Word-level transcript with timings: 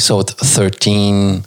episode 0.00 0.30
13 0.30 1.44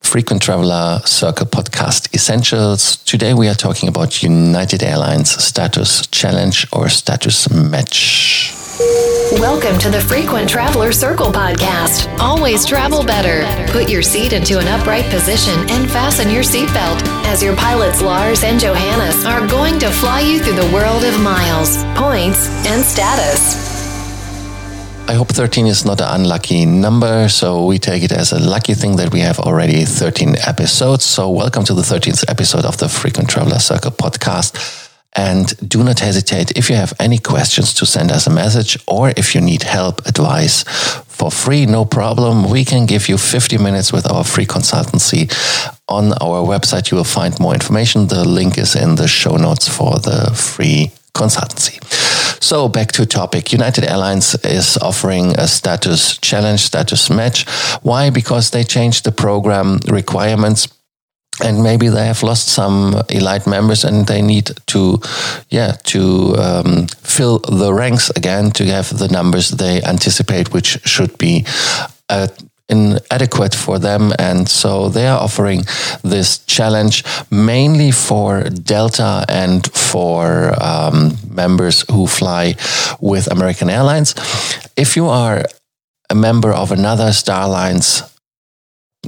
Frequent 0.00 0.42
Traveler 0.42 1.00
Circle 1.04 1.46
Podcast 1.46 2.12
Essentials. 2.12 2.96
Today 2.96 3.32
we 3.32 3.46
are 3.46 3.54
talking 3.54 3.88
about 3.88 4.24
United 4.24 4.82
Airlines 4.82 5.30
Status 5.30 6.04
Challenge 6.08 6.66
or 6.72 6.88
Status 6.88 7.48
Match. 7.48 8.52
Welcome 9.38 9.78
to 9.78 9.88
the 9.88 10.00
Frequent 10.00 10.48
Traveler 10.48 10.90
Circle 10.90 11.30
podcast. 11.30 12.12
Always 12.18 12.66
travel 12.66 13.04
better. 13.04 13.46
Put 13.70 13.88
your 13.88 14.02
seat 14.02 14.32
into 14.32 14.58
an 14.58 14.66
upright 14.66 15.04
position 15.04 15.54
and 15.70 15.88
fasten 15.88 16.28
your 16.28 16.42
seatbelt 16.42 17.00
as 17.26 17.40
your 17.40 17.54
pilots 17.54 18.02
Lars 18.02 18.42
and 18.42 18.58
Johannes 18.58 19.24
are 19.24 19.46
going 19.46 19.78
to 19.78 19.88
fly 19.88 20.22
you 20.22 20.40
through 20.42 20.56
the 20.56 20.74
world 20.74 21.04
of 21.04 21.20
miles, 21.20 21.76
points, 21.94 22.48
and 22.66 22.84
status. 22.84 23.71
I 25.12 25.14
hope 25.14 25.28
13 25.28 25.66
is 25.66 25.84
not 25.84 26.00
an 26.00 26.08
unlucky 26.08 26.64
number, 26.64 27.28
so 27.28 27.66
we 27.66 27.78
take 27.78 28.02
it 28.02 28.12
as 28.12 28.32
a 28.32 28.40
lucky 28.40 28.72
thing 28.72 28.96
that 28.96 29.12
we 29.12 29.20
have 29.20 29.38
already 29.38 29.84
13 29.84 30.36
episodes. 30.46 31.04
So, 31.04 31.28
welcome 31.28 31.64
to 31.64 31.74
the 31.74 31.82
13th 31.82 32.24
episode 32.30 32.64
of 32.64 32.78
the 32.78 32.88
Frequent 32.88 33.28
Traveler 33.28 33.58
Circle 33.58 33.90
podcast. 33.90 34.88
And 35.14 35.52
do 35.68 35.84
not 35.84 35.98
hesitate 35.98 36.56
if 36.56 36.70
you 36.70 36.76
have 36.76 36.94
any 36.98 37.18
questions 37.18 37.74
to 37.74 37.84
send 37.84 38.10
us 38.10 38.26
a 38.26 38.30
message 38.30 38.78
or 38.88 39.12
if 39.14 39.34
you 39.34 39.42
need 39.42 39.64
help, 39.64 40.06
advice 40.06 40.62
for 40.62 41.30
free, 41.30 41.66
no 41.66 41.84
problem. 41.84 42.48
We 42.48 42.64
can 42.64 42.86
give 42.86 43.10
you 43.10 43.18
50 43.18 43.58
minutes 43.58 43.92
with 43.92 44.10
our 44.10 44.24
free 44.24 44.46
consultancy. 44.46 45.30
On 45.88 46.14
our 46.22 46.42
website, 46.42 46.90
you 46.90 46.96
will 46.96 47.04
find 47.04 47.38
more 47.38 47.52
information. 47.52 48.06
The 48.06 48.26
link 48.26 48.56
is 48.56 48.74
in 48.74 48.94
the 48.94 49.08
show 49.08 49.36
notes 49.36 49.68
for 49.68 49.98
the 49.98 50.32
free 50.34 50.90
consultancy. 51.12 51.76
So 52.42 52.68
back 52.68 52.90
to 52.92 53.06
topic. 53.06 53.52
United 53.52 53.84
Airlines 53.84 54.34
is 54.44 54.76
offering 54.78 55.38
a 55.38 55.46
status 55.46 56.18
challenge, 56.18 56.60
status 56.60 57.08
match. 57.08 57.48
Why? 57.82 58.10
Because 58.10 58.50
they 58.50 58.64
changed 58.64 59.04
the 59.04 59.12
program 59.12 59.78
requirements 59.86 60.66
and 61.40 61.62
maybe 61.62 61.88
they 61.88 62.04
have 62.04 62.24
lost 62.24 62.48
some 62.48 63.00
elite 63.08 63.46
members 63.46 63.84
and 63.84 64.06
they 64.06 64.20
need 64.20 64.50
to 64.66 65.00
yeah 65.50 65.72
to 65.84 66.34
um, 66.36 66.86
fill 67.02 67.38
the 67.38 67.72
ranks 67.72 68.10
again 68.10 68.50
to 68.50 68.64
have 68.66 68.98
the 68.98 69.08
numbers 69.08 69.50
they 69.50 69.80
anticipate 69.82 70.52
which 70.52 70.78
should 70.84 71.16
be 71.18 71.46
uh, 72.10 72.26
inadequate 72.68 73.54
for 73.54 73.78
them 73.78 74.12
and 74.18 74.48
so 74.48 74.88
they 74.88 75.06
are 75.06 75.20
offering 75.20 75.62
this 76.02 76.38
challenge 76.46 77.04
mainly 77.30 77.90
for 77.90 78.42
delta 78.50 79.24
and 79.28 79.70
for 79.72 80.54
um, 80.62 81.16
members 81.32 81.84
who 81.90 82.06
fly 82.06 82.54
with 83.00 83.30
american 83.30 83.68
airlines 83.70 84.14
if 84.76 84.96
you 84.96 85.06
are 85.06 85.44
a 86.12 86.14
member 86.14 86.52
of 86.52 86.72
another 86.72 87.10
Star 87.12 87.46
Alliance 87.46 88.02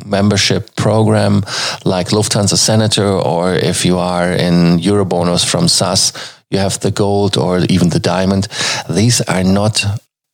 membership 0.06 0.74
program 0.74 1.44
like 1.84 2.08
Lufthansa 2.08 2.56
Senator, 2.56 3.06
or 3.06 3.54
if 3.54 3.84
you 3.84 3.98
are 3.98 4.32
in 4.32 4.78
Eurobonus 4.78 5.44
from 5.44 5.68
SAS, 5.68 6.12
you 6.50 6.58
have 6.58 6.80
the 6.80 6.90
gold 6.90 7.36
or 7.36 7.60
even 7.68 7.90
the 7.90 8.00
diamond. 8.00 8.48
These 8.88 9.20
are 9.20 9.44
not 9.44 9.84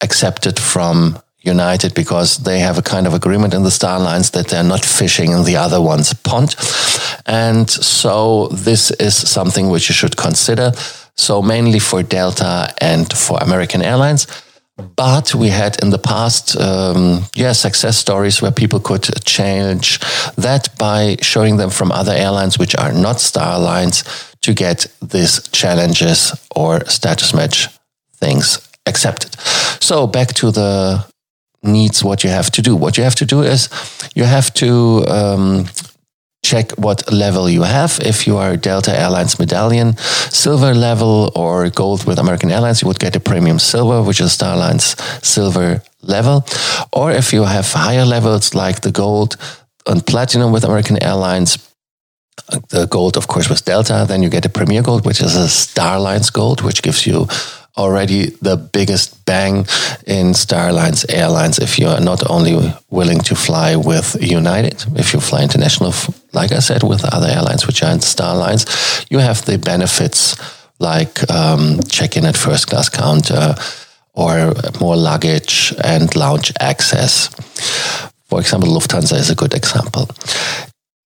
accepted 0.01 0.59
from 0.59 1.19
United 1.43 1.95
because 1.95 2.39
they 2.39 2.61
have 2.61 2.79
a 2.79 2.83
kind 2.83 3.07
of 3.07 3.15
agreement 3.15 3.55
in 3.55 3.63
the 3.65 3.71
Star 3.71 3.97
Alliance 3.99 4.31
that 4.31 4.49
they're 4.49 4.63
not 4.63 4.85
fishing 4.85 5.33
in 5.33 5.45
the 5.45 5.57
other 5.57 5.81
one's 5.81 6.13
pond. 6.13 6.55
And 7.27 7.69
so 7.69 8.49
this 8.49 8.91
is 8.93 9.15
something 9.17 9.71
which 9.71 9.89
you 9.89 9.95
should 9.95 10.17
consider. 10.17 10.73
So 11.21 11.43
mainly 11.43 11.79
for 11.79 12.03
Delta 12.03 12.73
and 12.81 13.13
for 13.13 13.39
American 13.43 13.83
Airlines. 13.83 14.27
But 14.97 15.35
we 15.35 15.51
had 15.51 15.77
in 15.83 15.91
the 15.91 15.99
past, 15.99 16.57
um, 16.57 17.27
yeah, 17.35 17.53
success 17.53 17.99
stories 17.99 18.41
where 18.41 18.51
people 18.51 18.81
could 18.81 19.05
change 19.27 20.01
that 20.37 20.71
by 20.79 21.17
showing 21.21 21.59
them 21.59 21.69
from 21.69 21.93
other 21.93 22.13
airlines 22.13 22.59
which 22.59 22.75
are 22.75 22.93
not 22.93 23.21
Star 23.21 23.57
Alliance 23.57 24.03
to 24.41 24.55
get 24.55 24.87
these 25.03 25.47
challenges 25.49 26.33
or 26.57 26.87
status 26.87 27.35
match 27.35 27.69
things 28.15 28.67
accepted. 28.87 29.39
So 29.81 30.07
back 30.07 30.29
to 30.35 30.51
the 30.51 31.05
needs, 31.63 32.03
what 32.03 32.25
you 32.25 32.31
have 32.31 32.51
to 32.53 32.63
do. 32.63 32.75
What 32.75 32.97
you 32.97 33.05
have 33.05 33.17
to 33.17 33.27
do 33.27 33.43
is 33.43 33.69
you 34.15 34.25
have 34.25 34.55
to 34.55 35.05
um, 35.09 35.67
check 36.43 36.73
what 36.73 37.13
level 37.13 37.49
you 37.49 37.63
have. 37.63 37.99
If 38.03 38.27
you 38.27 38.37
are 38.37 38.57
Delta 38.57 38.93
Airlines 38.99 39.39
medallion, 39.39 39.97
silver 40.31 40.75
level 40.75 41.33
or 41.37 41.71
gold 41.71 42.05
with 42.07 42.19
American 42.19 42.51
Airlines, 42.51 42.83
you 42.83 42.89
would 42.89 42.99
get 42.99 43.17
a 43.17 43.21
premier 43.21 43.59
silver, 43.59 44.03
which 44.03 44.21
is 44.21 44.33
Star 44.33 44.55
Alliance 44.55 44.97
silver 45.23 45.83
level. 46.03 46.45
Or 46.93 47.13
if 47.13 47.33
you 47.33 47.45
have 47.45 47.73
higher 47.73 48.05
levels 48.05 48.55
like 48.55 48.81
the 48.81 48.93
gold 48.93 49.37
and 49.87 50.05
platinum 50.05 50.53
with 50.53 50.65
American 50.65 51.03
Airlines, 51.03 51.59
the 52.71 52.87
gold, 52.87 53.17
of 53.17 53.27
course, 53.29 53.49
with 53.49 53.65
Delta, 53.65 54.05
then 54.09 54.23
you 54.23 54.29
get 54.29 54.47
a 54.47 54.49
premier 54.49 54.83
gold, 54.83 55.05
which 55.05 55.21
is 55.21 55.37
a 55.37 55.49
Star 55.49 55.97
Alliance 55.97 56.31
gold, 56.31 56.63
which 56.63 56.83
gives 56.83 57.07
you 57.07 57.29
already 57.77 58.31
the 58.43 58.57
biggest 58.57 59.25
bang 59.25 59.67
in 60.07 60.35
Star 60.35 60.69
Alliance 60.71 61.07
Airlines 61.09 61.59
if 61.59 61.79
you 61.79 61.87
are 61.87 62.01
not 62.01 62.29
only 62.29 62.75
willing 62.91 63.21
to 63.21 63.35
fly 63.35 63.77
with 63.77 64.17
United, 64.21 64.85
if 64.97 65.13
you 65.13 65.21
fly 65.21 65.43
international, 65.43 65.93
like 66.33 66.53
I 66.53 66.61
said, 66.61 66.83
with 66.83 67.05
other 67.05 67.29
airlines 67.29 67.67
which 67.67 67.83
are 67.83 67.93
in 67.93 68.01
Star 68.01 68.35
Alliance, 68.35 69.05
you 69.11 69.19
have 69.19 69.45
the 69.45 69.59
benefits 69.59 70.37
like 70.79 71.31
um, 71.31 71.81
check-in 71.89 72.25
at 72.25 72.37
first 72.37 72.69
class 72.69 72.89
counter 72.89 73.55
or 74.15 74.53
more 74.81 74.97
luggage 74.97 75.75
and 75.85 76.15
lounge 76.17 76.53
access. 76.61 77.29
For 78.29 78.41
example, 78.41 78.71
Lufthansa 78.71 79.17
is 79.19 79.31
a 79.31 79.35
good 79.35 79.55
example. 79.55 80.09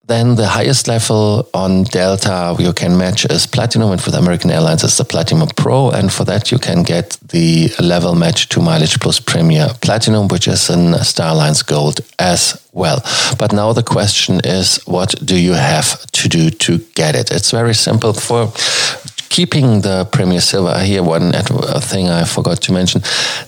Then 0.07 0.35
the 0.35 0.47
highest 0.47 0.87
level 0.87 1.49
on 1.55 1.85
Delta 1.85 2.55
you 2.59 2.75
can 2.75 2.99
match 2.99 3.25
is 3.25 3.47
Platinum, 3.47 3.91
and 3.91 4.01
for 4.01 4.11
the 4.11 4.19
American 4.19 4.51
Airlines 4.51 4.85
it's 4.85 4.99
the 4.99 5.05
Platinum 5.05 5.49
Pro, 5.57 5.91
and 5.91 6.13
for 6.13 6.25
that 6.25 6.53
you 6.53 6.59
can 6.59 6.83
get 6.83 7.17
the 7.29 7.71
level 7.81 8.15
match 8.15 8.51
to 8.51 8.61
Mileage 8.61 9.01
Plus 9.01 9.19
Premier 9.19 9.69
Platinum, 9.81 10.29
which 10.29 10.47
is 10.47 10.69
in 10.69 10.93
Star 11.03 11.33
Alliance 11.33 11.63
Gold 11.63 12.01
as 12.19 12.63
well. 12.73 13.03
But 13.39 13.55
now 13.55 13.73
the 13.73 13.83
question 13.83 14.43
is, 14.45 14.77
what 14.85 15.15
do 15.25 15.41
you 15.41 15.55
have 15.55 16.05
to 16.13 16.29
do 16.29 16.51
to 16.51 16.79
get 16.95 17.15
it? 17.17 17.31
It's 17.31 17.51
very 17.51 17.75
simple 17.75 18.13
for 18.13 18.53
keeping 19.31 19.81
the 19.81 20.07
Premier 20.13 20.43
Silver, 20.43 20.81
here 20.81 21.03
one 21.03 21.35
uh, 21.35 21.81
thing 21.81 22.11
I 22.11 22.25
forgot 22.25 22.61
to 22.63 22.73
mention. 22.73 23.01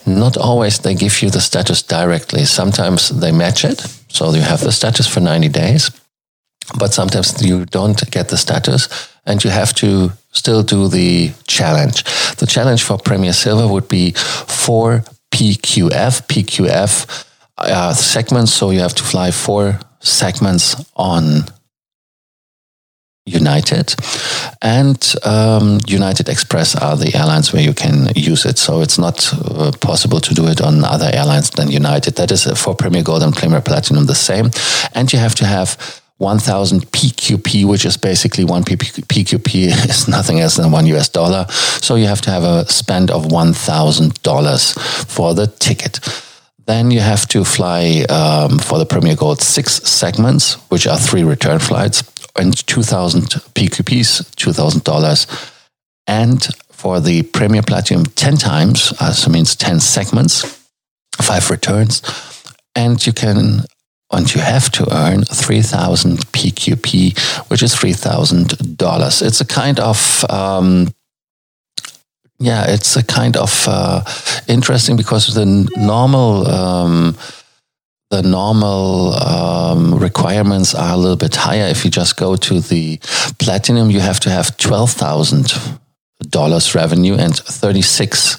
Not 0.06 0.38
always 0.38 0.78
they 0.78 0.94
give 0.94 1.20
you 1.20 1.28
the 1.28 1.42
status 1.42 1.82
directly. 1.82 2.46
Sometimes 2.46 3.10
they 3.10 3.30
match 3.30 3.62
it. 3.64 3.80
So 4.08 4.32
you 4.32 4.40
have 4.40 4.60
the 4.60 4.72
status 4.72 5.06
for 5.06 5.20
90 5.20 5.48
days 5.50 5.90
but 6.78 6.92
sometimes 6.92 7.42
you 7.42 7.64
don't 7.66 8.10
get 8.10 8.28
the 8.28 8.36
status 8.36 8.88
and 9.26 9.42
you 9.42 9.50
have 9.50 9.72
to 9.74 10.12
still 10.32 10.62
do 10.62 10.88
the 10.88 11.32
challenge. 11.46 12.04
The 12.36 12.46
challenge 12.46 12.82
for 12.82 12.98
Premier 12.98 13.32
Silver 13.32 13.72
would 13.72 13.88
be 13.88 14.12
four 14.12 15.04
PQF, 15.32 16.26
PQF 16.26 17.24
uh, 17.58 17.94
segments. 17.94 18.52
So 18.52 18.70
you 18.70 18.80
have 18.80 18.94
to 18.94 19.02
fly 19.02 19.30
four 19.30 19.78
segments 20.00 20.76
on 20.94 21.44
United 23.26 23.94
and 24.62 25.14
um, 25.24 25.80
United 25.86 26.28
Express 26.28 26.76
are 26.76 26.96
the 26.96 27.14
airlines 27.14 27.52
where 27.52 27.62
you 27.62 27.74
can 27.74 28.08
use 28.14 28.44
it. 28.44 28.58
So 28.58 28.80
it's 28.80 28.98
not 28.98 29.32
uh, 29.32 29.72
possible 29.80 30.20
to 30.20 30.34
do 30.34 30.46
it 30.46 30.60
on 30.60 30.84
other 30.84 31.10
airlines 31.12 31.50
than 31.50 31.70
United. 31.70 32.14
That 32.16 32.30
is 32.30 32.46
for 32.58 32.74
Premier 32.74 33.02
Gold 33.02 33.22
and 33.22 33.34
Premier 33.34 33.60
Platinum 33.60 34.06
the 34.06 34.14
same. 34.14 34.50
And 34.94 35.12
you 35.12 35.18
have 35.18 35.34
to 35.36 35.44
have 35.44 36.00
1000 36.18 36.90
PQP, 36.92 37.66
which 37.66 37.84
is 37.84 37.96
basically 37.96 38.44
one 38.44 38.64
PQP 38.64 39.88
is 39.88 40.08
nothing 40.16 40.40
else 40.40 40.56
than 40.56 40.70
one 40.70 40.86
US 40.86 41.08
dollar. 41.08 41.46
So 41.50 41.96
you 41.96 42.06
have 42.06 42.22
to 42.22 42.30
have 42.30 42.42
a 42.42 42.66
spend 42.70 43.10
of 43.10 43.26
$1,000 43.26 45.06
for 45.06 45.34
the 45.34 45.46
ticket. 45.46 46.00
Then 46.66 46.90
you 46.90 47.00
have 47.00 47.28
to 47.28 47.44
fly 47.44 48.04
um, 48.08 48.58
for 48.58 48.78
the 48.78 48.86
Premier 48.86 49.14
Gold 49.14 49.40
six 49.40 49.74
segments, 49.88 50.54
which 50.70 50.86
are 50.86 50.98
three 50.98 51.22
return 51.22 51.58
flights, 51.58 52.02
and 52.34 52.66
2,000 52.66 53.22
PQPs, 53.54 54.34
$2,000. 54.34 55.52
And 56.06 56.44
for 56.70 57.00
the 57.00 57.22
Premier 57.22 57.62
Platinum 57.62 58.04
10 58.04 58.36
times, 58.36 58.92
uh, 59.00 59.12
so 59.12 59.30
means 59.30 59.54
10 59.54 59.80
segments, 59.80 60.66
five 61.20 61.50
returns. 61.50 62.02
And 62.74 63.04
you 63.06 63.12
can 63.12 63.64
and 64.12 64.32
you 64.34 64.40
have 64.40 64.70
to 64.70 64.86
earn 64.94 65.24
3000 65.24 66.18
PQP, 66.32 67.18
which 67.50 67.62
is 67.62 67.74
$3,000. 67.74 69.22
It's 69.22 69.40
a 69.40 69.44
kind 69.44 69.80
of, 69.80 70.24
um, 70.30 70.94
yeah, 72.38 72.66
it's 72.68 72.94
a 72.96 73.04
kind 73.04 73.36
of 73.36 73.66
uh, 73.66 74.04
interesting 74.46 74.96
because 74.96 75.34
the 75.34 75.44
normal, 75.76 76.46
um, 76.46 77.16
the 78.10 78.22
normal 78.22 79.14
um, 79.14 79.98
requirements 79.98 80.72
are 80.74 80.94
a 80.94 80.96
little 80.96 81.16
bit 81.16 81.34
higher. 81.34 81.66
If 81.66 81.84
you 81.84 81.90
just 81.90 82.16
go 82.16 82.36
to 82.36 82.60
the 82.60 82.98
platinum, 83.38 83.90
you 83.90 83.98
have 84.00 84.20
to 84.20 84.30
have 84.30 84.56
$12,000 84.56 86.74
revenue 86.74 87.14
and 87.14 87.34
36 87.34 88.36